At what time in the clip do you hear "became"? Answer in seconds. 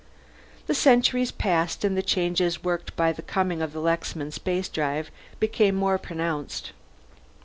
5.39-5.75